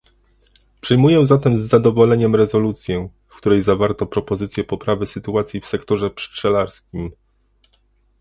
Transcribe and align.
Przyjmuję 0.81 1.25
zatem 1.25 1.57
z 1.57 1.61
zadowoleniem 1.61 2.35
rezolucję, 2.35 3.09
w 3.27 3.35
której 3.37 3.63
zawarto 3.63 4.05
propozycje 4.05 4.63
poprawy 4.63 5.05
sytuacji 5.05 5.61
w 5.61 5.65
sektorze 5.67 6.09
pszczelarskim 6.09 7.11